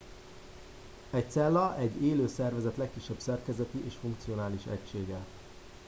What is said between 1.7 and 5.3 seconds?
egy élő szervezet legkisebb szerkezeti és funkcionális egysége